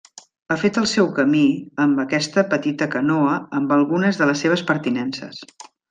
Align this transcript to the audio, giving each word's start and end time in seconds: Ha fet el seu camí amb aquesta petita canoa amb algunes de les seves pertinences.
Ha 0.53 0.55
fet 0.61 0.77
el 0.81 0.87
seu 0.91 1.09
camí 1.19 1.43
amb 1.85 2.01
aquesta 2.05 2.45
petita 2.55 2.87
canoa 2.97 3.37
amb 3.61 3.75
algunes 3.79 4.23
de 4.23 4.31
les 4.33 4.43
seves 4.47 4.65
pertinences. 4.73 5.45